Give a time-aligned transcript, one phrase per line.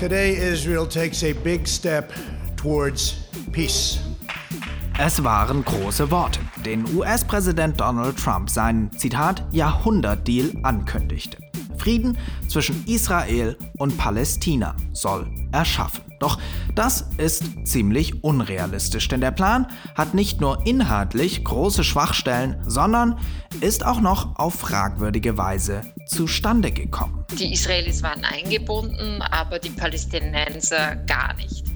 [0.00, 2.10] Today, Israel takes a big step
[2.56, 3.98] towards peace.
[4.98, 11.36] Es waren große Worte, den US-Präsident Donald Trump seinen, Zitat, Jahrhundertdeal ankündigte.
[11.76, 12.16] Frieden
[12.48, 16.09] zwischen Israel und Palästina soll erschaffen.
[16.20, 16.38] Doch
[16.74, 23.18] das ist ziemlich unrealistisch, denn der Plan hat nicht nur inhaltlich große Schwachstellen, sondern
[23.60, 27.24] ist auch noch auf fragwürdige Weise zustande gekommen.
[27.38, 31.69] Die Israelis waren eingebunden, aber die Palästinenser gar nicht.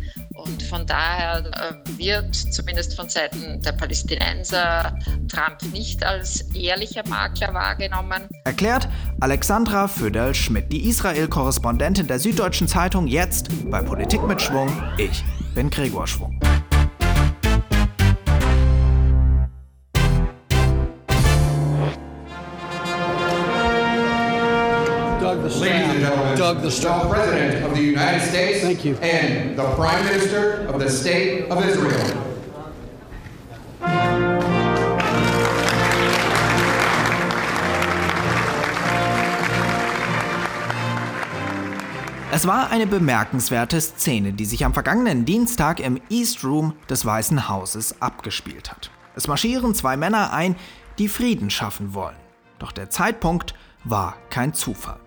[0.44, 4.96] Und von daher äh, wird zumindest von Seiten der Palästinenser
[5.28, 8.28] Trump nicht als ehrlicher Makler wahrgenommen.
[8.44, 8.88] Erklärt
[9.20, 14.70] Alexandra Föderl-Schmidt, die Israel-Korrespondentin der Süddeutschen Zeitung, jetzt bei Politik mit Schwung.
[14.98, 16.38] Ich bin Gregor Schwung.
[25.44, 27.06] The Ladies and gentlemen, Doug the Star.
[27.06, 28.96] President of the United States Thank you.
[28.96, 32.24] and the Prime Minister of the State of Israel.
[42.32, 47.48] Es war eine bemerkenswerte Szene, die sich am vergangenen Dienstag im East Room des Weißen
[47.48, 48.90] Hauses abgespielt hat.
[49.14, 50.56] Es marschieren zwei Männer ein,
[50.98, 52.16] die Frieden schaffen wollen.
[52.58, 55.03] Doch der Zeitpunkt war kein Zufall.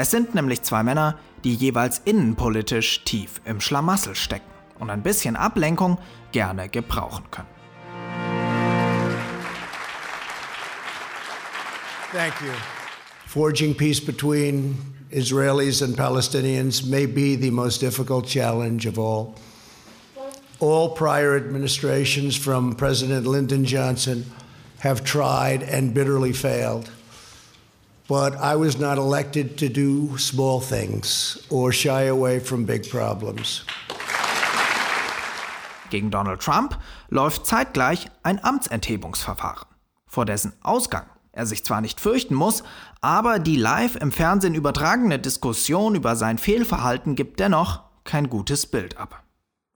[0.00, 5.36] Es sind nämlich zwei Männer, die jeweils innenpolitisch tief im Schlamassel stecken und ein bisschen
[5.36, 5.98] Ablenkung
[6.32, 7.48] gerne gebrauchen können.
[12.14, 12.54] Thank you.
[13.26, 14.78] Forging peace between
[15.10, 19.34] Israelis and Palestinians may be the most difficult challenge of all.
[20.60, 24.24] All prior administrations from President Lyndon Johnson
[24.78, 26.88] have tried and bitterly failed.
[28.10, 33.64] But I was not elected to do small things or shy away from big problems.
[35.90, 36.76] Gegen Donald Trump
[37.08, 39.68] läuft zeitgleich ein Amtsenthebungsverfahren,
[40.06, 42.64] vor dessen Ausgang er sich zwar nicht fürchten muss,
[43.00, 48.98] aber die live im Fernsehen übertragene Diskussion über sein Fehlverhalten gibt dennoch kein gutes Bild
[48.98, 49.22] ab.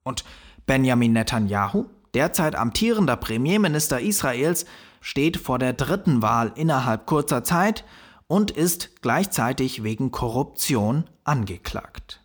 [0.02, 0.24] Und
[0.66, 4.66] Benjamin Netanyahu, derzeit amtierender Premierminister Israels,
[5.00, 7.84] steht vor der dritten Wahl innerhalb kurzer Zeit
[8.26, 12.20] und ist gleichzeitig wegen Korruption angeklagt.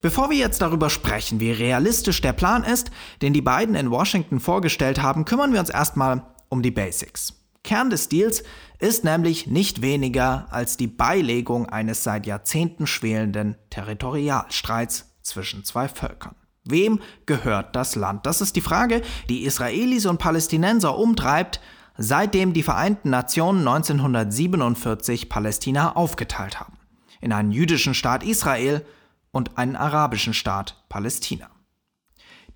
[0.00, 2.90] Bevor wir jetzt darüber sprechen, wie realistisch der Plan ist,
[3.20, 7.34] den die beiden in Washington vorgestellt haben, kümmern wir uns erstmal um die Basics.
[7.64, 8.44] Kern des Deals
[8.78, 16.36] ist nämlich nicht weniger als die Beilegung eines seit Jahrzehnten schwelenden Territorialstreits zwischen zwei Völkern.
[16.64, 18.24] Wem gehört das Land?
[18.26, 21.60] Das ist die Frage, die Israelis und Palästinenser umtreibt,
[21.98, 26.78] seitdem die Vereinten Nationen 1947 Palästina aufgeteilt haben.
[27.20, 28.86] In einen jüdischen Staat Israel
[29.32, 31.50] und einen arabischen Staat Palästina.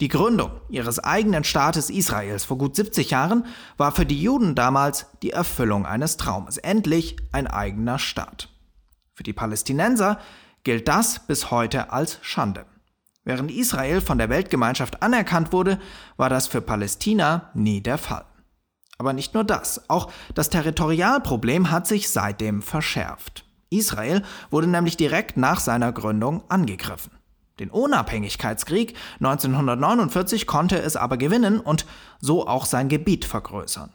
[0.01, 3.45] Die Gründung ihres eigenen Staates Israels vor gut 70 Jahren
[3.77, 6.57] war für die Juden damals die Erfüllung eines Traumes.
[6.57, 8.49] Endlich ein eigener Staat.
[9.15, 10.19] Für die Palästinenser
[10.65, 12.65] gilt das bis heute als Schande.
[13.25, 15.79] Während Israel von der Weltgemeinschaft anerkannt wurde,
[16.17, 18.25] war das für Palästina nie der Fall.
[19.03, 23.45] Aber nicht nur das, auch das Territorialproblem hat sich seitdem verschärft.
[23.69, 27.11] Israel wurde nämlich direkt nach seiner Gründung angegriffen.
[27.59, 31.85] Den Unabhängigkeitskrieg 1949 konnte es aber gewinnen und
[32.21, 33.93] so auch sein Gebiet vergrößern.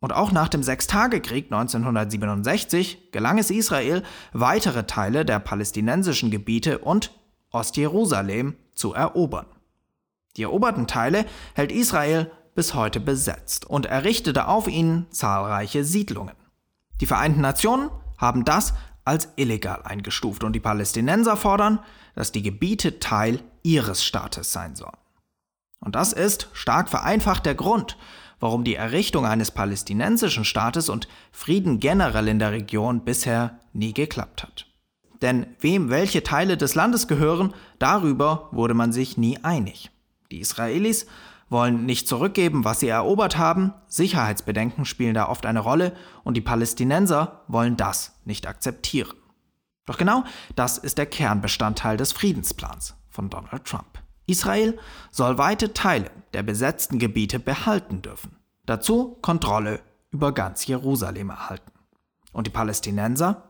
[0.00, 4.02] Und auch nach dem Sechstagekrieg 1967 gelang es Israel,
[4.32, 7.12] weitere Teile der palästinensischen Gebiete und
[7.52, 9.46] Ostjerusalem zu erobern.
[10.36, 16.34] Die eroberten Teile hält Israel bis heute besetzt und errichtete auf ihnen zahlreiche Siedlungen.
[17.00, 18.74] Die Vereinten Nationen haben das
[19.04, 21.80] als illegal eingestuft und die Palästinenser fordern,
[22.14, 24.96] dass die Gebiete Teil ihres Staates sein sollen.
[25.80, 27.96] Und das ist, stark vereinfacht, der Grund,
[28.38, 34.44] warum die Errichtung eines palästinensischen Staates und Frieden generell in der Region bisher nie geklappt
[34.44, 34.66] hat.
[35.22, 39.90] Denn wem welche Teile des Landes gehören, darüber wurde man sich nie einig.
[40.30, 41.06] Die Israelis
[41.52, 45.94] wollen nicht zurückgeben, was sie erobert haben, Sicherheitsbedenken spielen da oft eine Rolle
[46.24, 49.16] und die Palästinenser wollen das nicht akzeptieren.
[49.86, 50.24] Doch genau
[50.56, 54.02] das ist der Kernbestandteil des Friedensplans von Donald Trump.
[54.26, 54.78] Israel
[55.10, 58.36] soll weite Teile der besetzten Gebiete behalten dürfen.
[58.66, 61.72] Dazu Kontrolle über ganz Jerusalem erhalten.
[62.32, 63.42] Und die Palästinenser?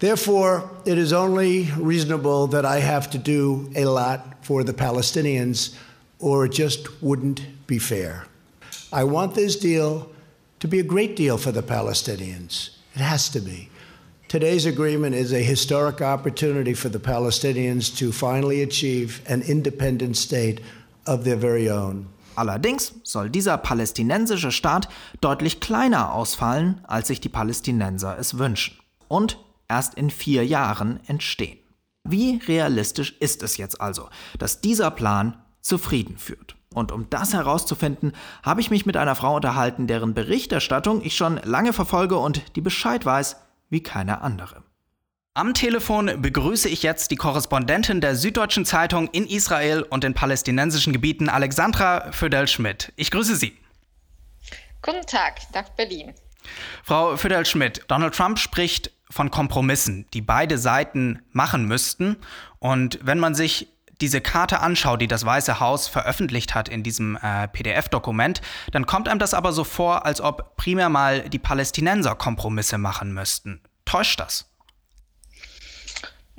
[0.00, 5.72] Therefore, it is only reasonable that I have to do a lot for the Palestinians
[6.18, 8.26] or it just wouldn't be fair.
[8.92, 10.10] I want this deal
[10.60, 12.70] to be a great deal for the Palestinians.
[12.94, 13.68] It has to be.
[14.28, 20.60] Today's agreement is a historic opportunity for the Palestinians to finally achieve an independent state
[21.06, 22.08] of their very own.
[22.34, 24.88] Allerdings soll dieser palästinensische Staat
[25.20, 28.76] deutlich kleiner ausfallen, als sich die Palästinenser es wünschen.
[29.08, 29.38] Und
[29.68, 31.58] erst in vier Jahren entstehen.
[32.04, 35.36] Wie realistisch ist es jetzt also, dass dieser Plan
[35.68, 36.56] zufrieden führt?
[36.74, 38.12] Und um das herauszufinden,
[38.42, 42.60] habe ich mich mit einer Frau unterhalten, deren Berichterstattung ich schon lange verfolge und die
[42.60, 43.36] Bescheid weiß
[43.70, 44.62] wie keine andere.
[45.34, 50.92] Am Telefon begrüße ich jetzt die Korrespondentin der Süddeutschen Zeitung in Israel und den palästinensischen
[50.92, 52.92] Gebieten, Alexandra Födel-Schmidt.
[52.96, 53.56] Ich grüße Sie.
[54.82, 56.12] Guten Tag nach Berlin.
[56.82, 62.16] Frau Födel-Schmidt, Donald Trump spricht von Kompromissen, die beide Seiten machen müssten.
[62.58, 63.68] Und wenn man sich
[64.00, 68.40] diese Karte anschaut, die das Weiße Haus veröffentlicht hat in diesem äh, PDF-Dokument,
[68.72, 73.12] dann kommt einem das aber so vor, als ob primär mal die Palästinenser Kompromisse machen
[73.12, 73.62] müssten.
[73.84, 74.46] Täuscht das?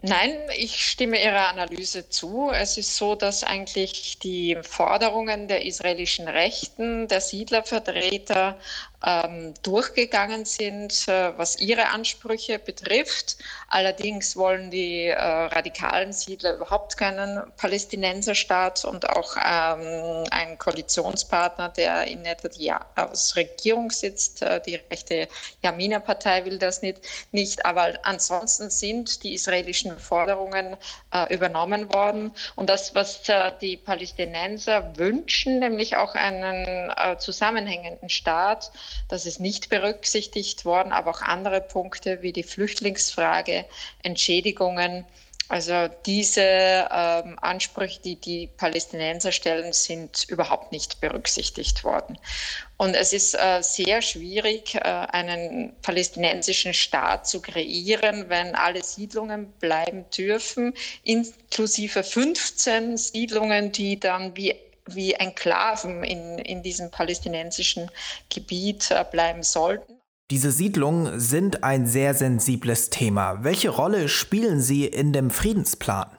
[0.01, 2.51] Nein, ich stimme Ihrer Analyse zu.
[2.53, 8.57] Es ist so, dass eigentlich die Forderungen der israelischen Rechten, der Siedlervertreter
[9.05, 13.37] ähm, durchgegangen sind, äh, was ihre Ansprüche betrifft.
[13.69, 22.07] Allerdings wollen die äh, radikalen Siedler überhaupt keinen Palästinenserstaat und auch ähm, ein Koalitionspartner, der
[22.07, 25.27] in Netanyahu's Regierung sitzt, äh, die rechte
[25.63, 26.99] Yamina-Partei will das nicht,
[27.31, 27.65] nicht.
[27.65, 30.75] Aber ansonsten sind die israelischen Forderungen
[31.13, 32.33] äh, übernommen worden.
[32.55, 38.71] Und das, was äh, die Palästinenser wünschen, nämlich auch einen äh, zusammenhängenden Staat,
[39.07, 43.65] das ist nicht berücksichtigt worden, aber auch andere Punkte wie die Flüchtlingsfrage,
[44.03, 45.05] Entschädigungen.
[45.49, 52.19] Also diese ähm, Ansprüche, die die Palästinenser stellen, sind überhaupt nicht berücksichtigt worden.
[52.77, 59.51] Und es ist äh, sehr schwierig, äh, einen palästinensischen Staat zu kreieren, wenn alle Siedlungen
[59.53, 64.53] bleiben dürfen, inklusive 15 Siedlungen, die dann wie
[64.95, 67.89] wie Enklaven in, in diesem palästinensischen
[68.29, 69.99] Gebiet äh, bleiben sollten.
[70.31, 73.43] Diese Siedlungen sind ein sehr sensibles Thema.
[73.43, 76.18] Welche Rolle spielen sie in dem Friedensplan?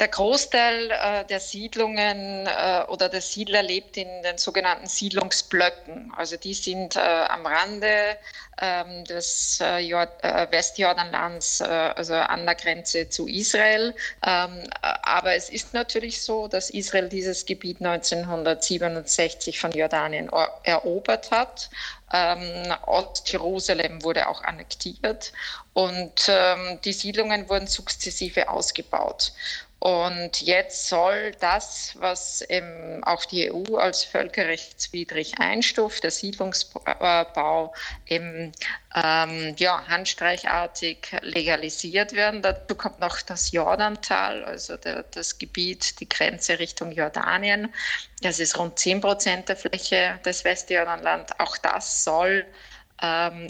[0.00, 6.12] Der Großteil äh, der Siedlungen äh, oder der Siedler lebt in den sogenannten Siedlungsblöcken.
[6.16, 8.18] Also die sind äh, am Rande
[8.60, 13.94] ähm, des äh, äh, Westjordanlands, äh, also an der Grenze zu Israel.
[14.26, 20.28] Ähm, aber es ist natürlich so, dass Israel dieses Gebiet 1967 von Jordanien
[20.64, 21.70] erobert hat.
[22.12, 25.32] Ähm, Ostjerusalem wurde auch annektiert
[25.72, 29.32] und ähm, die Siedlungen wurden sukzessive ausgebaut.
[29.84, 37.74] Und jetzt soll das, was eben auch die EU als völkerrechtswidrig einstuft, der Siedlungsbau,
[38.06, 38.52] eben
[38.94, 42.40] ähm, ja, handstreichartig legalisiert werden.
[42.40, 47.70] Dazu kommt noch das Jordantal, also der, das Gebiet, die Grenze Richtung Jordanien.
[48.22, 51.38] Das ist rund 10 Prozent der Fläche des Westjordanland.
[51.38, 52.73] Auch das soll ähm,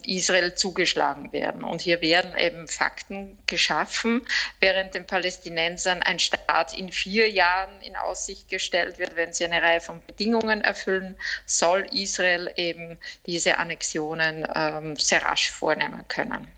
[0.06, 1.64] Israel zugeschlagen werden.
[1.64, 4.22] Und hier werden eben Fakten geschaffen,
[4.60, 9.62] während den Palästinensern ein Staat in vier Jahren in Aussicht gestellt wird, wenn sie eine
[9.62, 11.16] Reihe von Bedingungen erfüllen,
[11.46, 16.48] soll Israel eben diese Annexionen ähm, sehr rasch vornehmen können.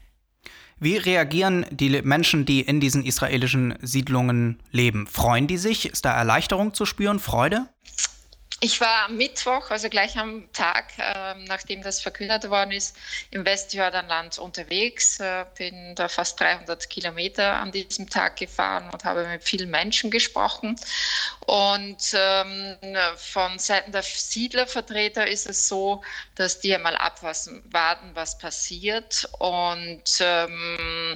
[0.78, 5.06] Wie reagieren die Menschen, die in diesen israelischen Siedlungen leben?
[5.06, 5.90] Freuen die sich?
[5.90, 7.18] Ist da Erleichterung zu spüren?
[7.18, 7.66] Freude?
[8.66, 12.96] Ich war am Mittwoch, also gleich am Tag, äh, nachdem das verkündet worden ist,
[13.30, 15.20] im Westjordanland unterwegs.
[15.20, 20.10] Äh, bin da fast 300 Kilometer an diesem Tag gefahren und habe mit vielen Menschen
[20.10, 20.74] gesprochen.
[21.46, 22.76] Und ähm,
[23.16, 26.02] von Seiten der Siedlervertreter ist es so,
[26.34, 27.62] dass die einmal abwarten,
[28.14, 29.28] was passiert.
[29.38, 31.14] Und ähm,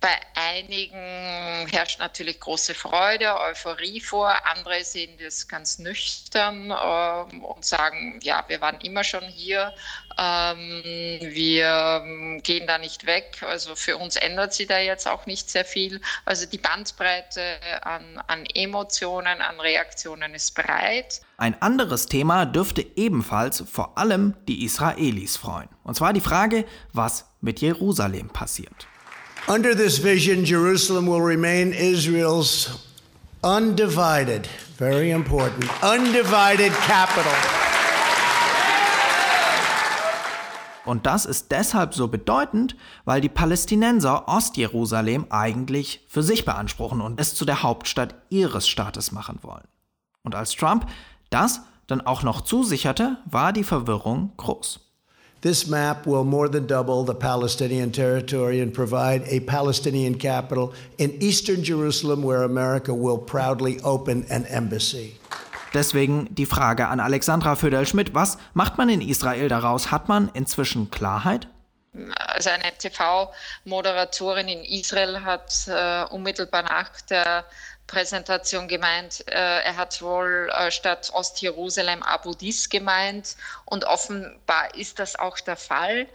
[0.00, 4.32] bei einigen herrscht natürlich große Freude, Euphorie vor.
[4.46, 9.72] Andere sehen das ganz nüchtern ähm, und sagen, ja, wir waren immer schon hier.
[10.16, 13.42] Ähm, wir ähm, gehen da nicht weg.
[13.42, 16.00] Also für uns ändert sich da jetzt auch nicht sehr viel.
[16.24, 21.22] Also die Bandbreite an, an Emotionen, an Reaktionen ist breit.
[21.38, 25.68] Ein anderes Thema dürfte ebenfalls vor allem die Israelis freuen.
[25.82, 28.86] Und zwar die Frage, was mit Jerusalem passiert.
[29.48, 32.68] Under this vision, Jerusalem will remain Israel's
[33.42, 37.32] undivided, very important, undivided capital.
[40.84, 42.76] Und das ist deshalb so bedeutend,
[43.06, 49.12] weil die Palästinenser Ostjerusalem eigentlich für sich beanspruchen und es zu der Hauptstadt ihres Staates
[49.12, 49.66] machen wollen.
[50.24, 50.86] Und als Trump
[51.30, 54.87] das dann auch noch zusicherte, war die Verwirrung groß.
[55.40, 61.12] This map will more than double the Palestinian territory and provide a Palestinian capital in
[61.22, 65.16] eastern Jerusalem where America will proudly open an embassy.
[65.74, 68.14] Deswegen die Frage an Alexandra Föderl-Schmidt.
[68.14, 69.92] Was macht man in Israel daraus?
[69.92, 71.46] Hat man inzwischen Klarheit?
[72.16, 77.44] Also eine TV-Moderatorin in Israel hat äh, unmittelbar nach der
[77.88, 85.00] Präsentation gemeint, äh, er hat wohl äh, statt Ostjerusalem Abu Dis gemeint und offenbar ist
[85.00, 86.06] das auch der Fall.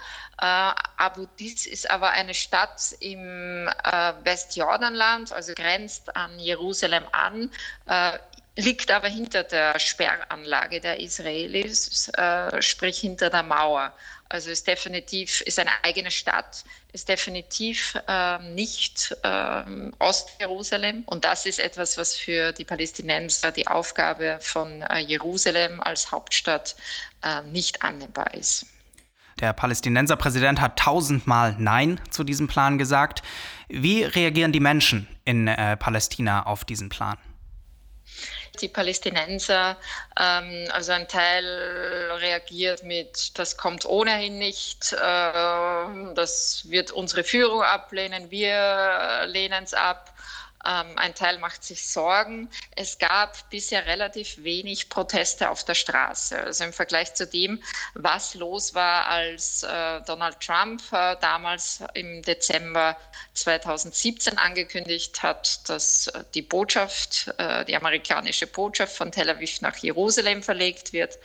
[0.42, 7.52] Äh, Abu Dis ist aber eine Stadt im äh, Westjordanland, also grenzt an Jerusalem an
[7.88, 8.18] äh,
[8.56, 13.94] liegt aber hinter der Sperranlage der Israelis, äh, sprich hinter der Mauer.
[14.34, 19.64] Also ist definitiv, ist eine eigene Stadt, ist definitiv äh, nicht äh,
[20.00, 21.04] Ostjerusalem.
[21.06, 26.76] Und das ist etwas, was für die Palästinenser die Aufgabe von äh, Jerusalem als Hauptstadt
[27.22, 28.66] äh, nicht annehmbar ist.
[29.40, 33.22] Der Palästinenserpräsident hat tausendmal Nein zu diesem Plan gesagt.
[33.70, 37.20] Wie reagieren die Menschen in äh, Palästina auf diesen Plan?
[38.62, 39.78] Die Palästinenser,
[40.20, 41.46] ähm, also ein Teil
[42.20, 49.74] reagiert mit, das kommt ohnehin nicht, äh, das wird unsere Führung ablehnen, wir lehnen es
[49.74, 50.13] ab.
[50.66, 52.50] Ähm, ein Teil macht sich Sorgen.
[52.76, 56.40] Es gab bisher relativ wenig Proteste auf der Straße.
[56.40, 57.62] Also im Vergleich zu dem,
[57.96, 62.98] was los war, als äh, Donald Trump äh, damals im Dezember
[63.34, 69.76] 2017 angekündigt hat, dass äh, die Botschaft, äh, die amerikanische Botschaft von Tel Aviv nach
[69.78, 71.18] Jerusalem verlegt wird.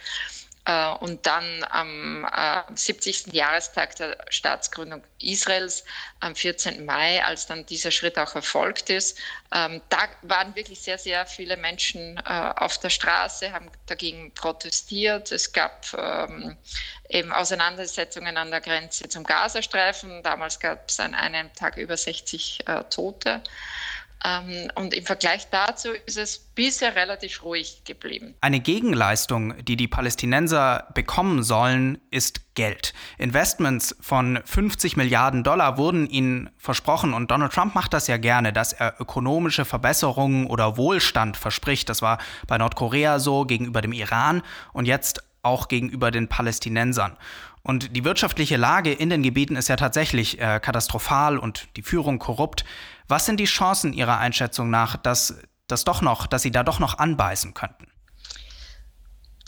[0.68, 2.26] Äh, und dann am
[2.74, 3.28] 70.
[3.28, 5.82] Äh, Jahrestag der Staatsgründung Israels
[6.20, 6.84] am 14.
[6.84, 9.18] Mai, als dann dieser Schritt auch erfolgt ist,
[9.54, 15.32] ähm, da waren wirklich sehr, sehr viele Menschen äh, auf der Straße, haben dagegen protestiert.
[15.32, 16.58] Es gab ähm,
[17.08, 20.22] eben Auseinandersetzungen an der Grenze zum Gazastreifen.
[20.22, 23.40] Damals gab es an einem Tag über 60 Tote.
[24.24, 28.34] Ähm, und im Vergleich dazu ist es bisher relativ ruhig geblieben.
[28.40, 32.94] Eine Gegenleistung, die die Palästinenser bekommen sollen, ist Geld.
[33.18, 38.52] Investments von 50 Milliarden Dollar wurden ihnen versprochen und Donald Trump macht das ja gerne,
[38.52, 41.88] dass er ökonomische Verbesserungen oder Wohlstand verspricht.
[41.88, 47.16] Das war bei Nordkorea so gegenüber dem Iran und jetzt auch gegenüber den Palästinensern.
[47.62, 52.18] Und die wirtschaftliche Lage in den Gebieten ist ja tatsächlich äh, katastrophal und die Führung
[52.18, 52.64] korrupt.
[53.08, 56.78] Was sind die Chancen Ihrer Einschätzung nach, dass, dass, doch noch, dass Sie da doch
[56.78, 57.86] noch anbeißen könnten?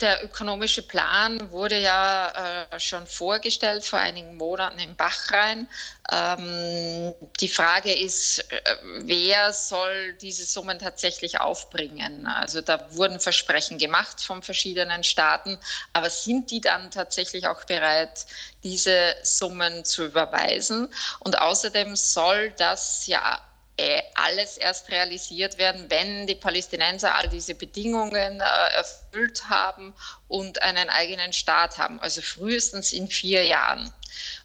[0.00, 5.68] Der ökonomische Plan wurde ja äh, schon vorgestellt vor einigen Monaten im Bachrhein.
[6.10, 12.26] Ähm, die Frage ist, äh, wer soll diese Summen tatsächlich aufbringen?
[12.26, 15.58] Also da wurden Versprechen gemacht von verschiedenen Staaten,
[15.92, 18.24] aber sind die dann tatsächlich auch bereit,
[18.64, 20.88] diese Summen zu überweisen?
[21.18, 23.38] Und außerdem soll das ja
[23.80, 29.94] äh, alles erst realisiert werden, wenn die Palästinenser all diese Bedingungen äh, erfüllt haben
[30.28, 33.90] und einen eigenen Staat haben, also frühestens in vier Jahren.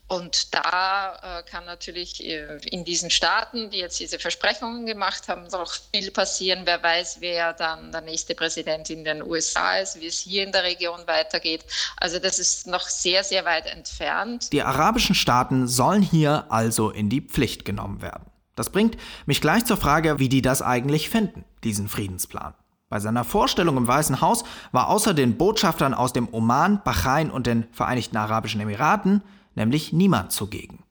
[0.08, 5.74] Und da äh, kann natürlich in diesen Staaten, die jetzt diese Versprechungen gemacht haben, noch
[5.94, 6.62] viel passieren.
[6.64, 10.54] Wer weiß, wer dann der nächste Präsident in den USA ist, wie es hier in
[10.54, 11.66] der Region weitergeht.
[11.98, 14.54] Also das ist noch sehr, sehr weit entfernt.
[14.54, 18.32] Die arabischen Staaten sollen hier also in die Pflicht genommen werden.
[18.56, 22.56] Das bringt mich gleich zur Frage, wie die das eigentlich finden, diesen Friedensplan.
[22.90, 27.48] Bei seiner Vorstellung im Weißen Haus war außer den Botschaftern aus dem Oman, Bahrain und
[27.48, 29.22] den Vereinigten Arabischen Emiraten
[29.56, 30.84] nämlich niemand zugegen.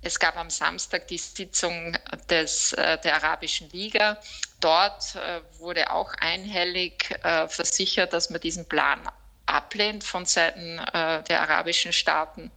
[0.00, 1.96] Es gab am Samstag die Sitzung
[2.30, 4.18] des, äh, der Arabischen Liga.
[4.60, 9.00] Dort äh, wurde auch einhellig äh, versichert, dass man diesen Plan
[9.46, 12.50] ablehnt von Seiten der arabischen Staaten.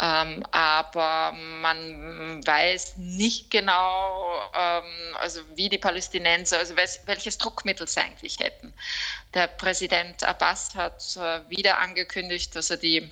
[0.00, 8.00] Ähm, aber man weiß nicht genau, ähm, also wie die Palästinenser, also welches Druckmittel sie
[8.00, 8.72] eigentlich hätten.
[9.34, 13.10] Der Präsident Abbas hat äh, wieder angekündigt, dass er die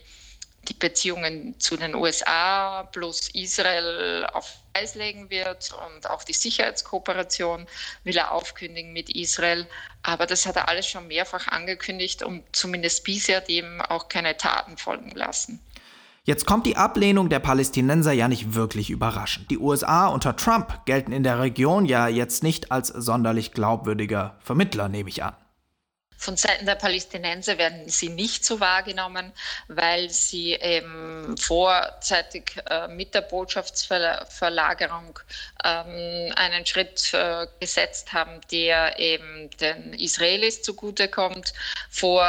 [0.68, 7.66] die Beziehungen zu den USA plus Israel auf Eis legen wird und auch die Sicherheitskooperation
[8.04, 9.66] will er aufkündigen mit Israel.
[10.02, 14.76] Aber das hat er alles schon mehrfach angekündigt und zumindest bisher dem auch keine Taten
[14.76, 15.61] folgen lassen.
[16.28, 19.50] Jetzt kommt die Ablehnung der Palästinenser ja nicht wirklich überraschend.
[19.50, 24.90] Die USA unter Trump gelten in der Region ja jetzt nicht als sonderlich glaubwürdiger Vermittler,
[24.90, 25.32] nehme ich an.
[26.20, 29.32] Von Seiten der Palästinenser werden sie nicht so wahrgenommen,
[29.68, 35.20] weil sie eben vorzeitig äh, mit der Botschaftsverlagerung
[35.64, 41.54] ähm, einen Schritt äh, gesetzt haben, der eben den Israelis zugutekommt.
[41.88, 42.25] Vor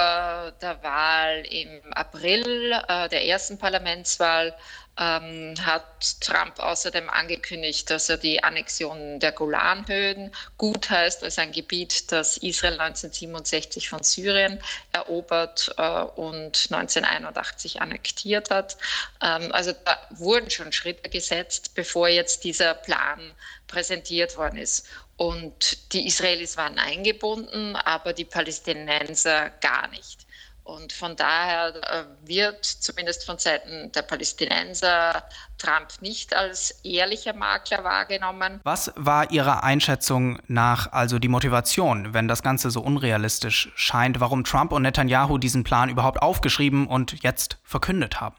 [0.62, 4.56] der Wahl im April, äh, der ersten Parlamentswahl,
[5.00, 11.54] ähm, hat Trump außerdem angekündigt, dass er die Annexion der Golanhöhen gut heißt als ein
[11.54, 14.60] Gebiet, das Israel 1967 von Syrien
[14.92, 18.78] erobert äh, und 1981 annektiert hat.
[19.22, 23.32] Ähm, also da wurden schon Schritte gesetzt, bevor jetzt dieser Plan
[23.68, 24.86] präsentiert worden ist.
[25.16, 30.29] Und die Israelis waren eingebunden, aber die Palästinenser gar nicht.
[30.70, 35.24] Und von daher äh, wird zumindest von Seiten der Palästinenser
[35.58, 38.62] Trump nicht als ehrlicher Makler wahrgenommen.
[38.64, 44.44] Was war Ihrer Einschätzung nach also die Motivation, wenn das Ganze so unrealistisch scheint, warum
[44.44, 48.36] Trump und Netanyahu diesen Plan überhaupt aufgeschrieben und jetzt verkündet haben?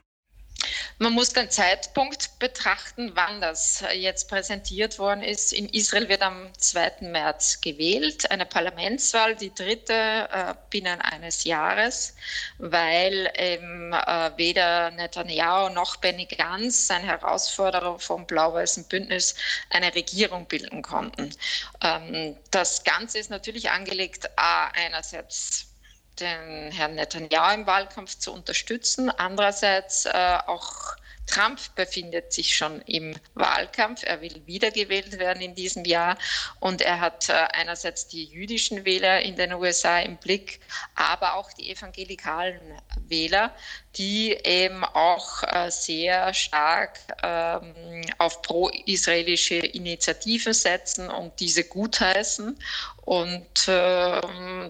[0.98, 5.52] Man muss den Zeitpunkt betrachten, wann das jetzt präsentiert worden ist.
[5.52, 7.08] In Israel wird am 2.
[7.08, 9.94] März gewählt, eine Parlamentswahl, die dritte
[10.30, 12.14] äh, binnen eines Jahres,
[12.58, 19.34] weil eben äh, weder Netanyahu noch Benny Gantz, sein Herausforderer vom blau-weißen Bündnis,
[19.70, 21.34] eine Regierung bilden konnten.
[21.82, 25.69] Ähm, das Ganze ist natürlich angelegt, a, einerseits
[26.20, 29.10] den Herrn Netanyahu im Wahlkampf zu unterstützen.
[29.10, 30.96] Andererseits äh, auch
[31.30, 34.02] Trump befindet sich schon im Wahlkampf.
[34.02, 36.18] Er will wiedergewählt werden in diesem Jahr.
[36.58, 40.60] Und er hat äh, einerseits die jüdischen Wähler in den USA im Blick,
[40.96, 42.60] aber auch die evangelikalen
[43.06, 43.54] Wähler,
[43.96, 52.56] die eben auch äh, sehr stark ähm, auf pro-israelische Initiativen setzen und diese gutheißen.
[53.02, 54.20] Und äh,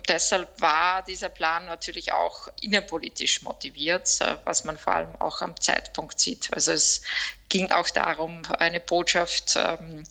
[0.08, 5.60] deshalb war dieser Plan natürlich auch innenpolitisch motiviert, äh, was man vor allem auch am
[5.60, 6.48] Zeitpunkt sieht.
[6.54, 7.02] Also es
[7.50, 10.04] ging auch darum, eine Botschaft ähm,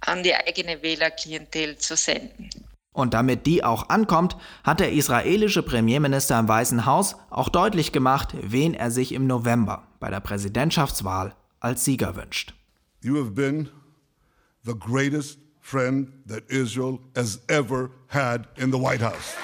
[0.00, 2.50] an die eigene Wählerklientel zu senden.
[2.94, 8.34] Und damit die auch ankommt, hat der israelische Premierminister im Weißen Haus auch deutlich gemacht,
[8.40, 12.54] wen er sich im November bei der Präsidentschaftswahl als Sieger wünscht.
[13.02, 13.68] You have been
[14.62, 19.34] the greatest friend that Israel has ever had in the White House.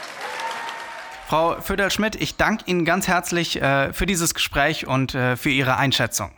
[1.26, 5.76] Frau Föderl-Schmidt, ich danke Ihnen ganz herzlich äh, für dieses Gespräch und äh, für Ihre
[5.76, 6.30] Einschätzung.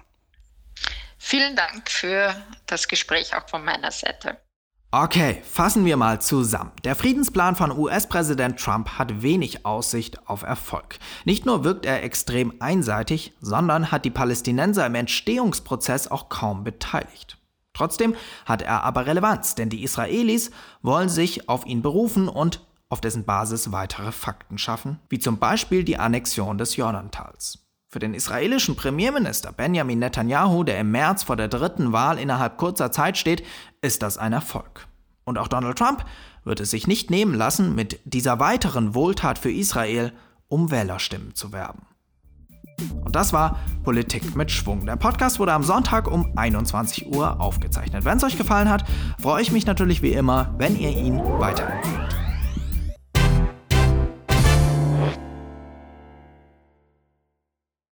[1.19, 2.35] Vielen Dank für
[2.67, 4.39] das Gespräch auch von meiner Seite.
[4.95, 6.71] Okay, fassen wir mal zusammen.
[6.85, 10.99] Der Friedensplan von US-Präsident Trump hat wenig Aussicht auf Erfolg.
[11.25, 17.39] Nicht nur wirkt er extrem einseitig, sondern hat die Palästinenser im Entstehungsprozess auch kaum beteiligt.
[17.73, 20.51] Trotzdem hat er aber Relevanz, denn die Israelis
[20.83, 25.85] wollen sich auf ihn berufen und auf dessen Basis weitere Fakten schaffen, wie zum Beispiel
[25.85, 27.63] die Annexion des Jordantals.
[27.93, 32.91] Für den israelischen Premierminister Benjamin Netanyahu, der im März vor der dritten Wahl innerhalb kurzer
[32.91, 33.45] Zeit steht,
[33.83, 34.89] ist das ein Erfolg.
[35.25, 36.03] Und auch Donald Trump
[36.43, 40.15] wird es sich nicht nehmen lassen, mit dieser weiteren Wohltat für Israel
[40.49, 41.83] um Wählerstimmen zu werben.
[43.05, 44.87] Und das war Politik mit Schwung.
[44.87, 48.07] Der Podcast wurde am Sonntag um 21 Uhr aufgezeichnet.
[48.07, 48.85] Wenn es euch gefallen hat,
[49.21, 52.22] freue ich mich natürlich wie immer, wenn ihr ihn weiterempfehlt.